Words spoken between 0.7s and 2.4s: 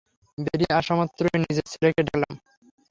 আসামাত্রই নিজের ছেলেকে ডাকলাম।